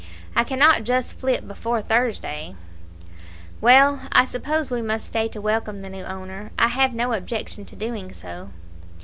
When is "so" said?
8.11-8.49